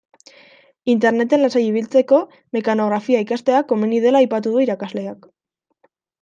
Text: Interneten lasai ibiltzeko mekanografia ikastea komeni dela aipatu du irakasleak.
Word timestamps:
Interneten 0.93 1.43
lasai 1.45 1.61
ibiltzeko 1.65 2.21
mekanografia 2.57 3.21
ikastea 3.27 3.61
komeni 3.75 4.01
dela 4.07 4.25
aipatu 4.27 4.57
du 4.57 4.65
irakasleak. 4.67 5.31